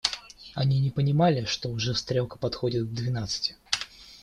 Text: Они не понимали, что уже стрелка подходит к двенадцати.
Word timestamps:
Они 0.55 0.79
не 0.79 0.89
понимали, 0.89 1.45
что 1.45 1.69
уже 1.69 1.93
стрелка 1.93 2.39
подходит 2.39 2.85
к 2.85 2.91
двенадцати. 2.91 3.55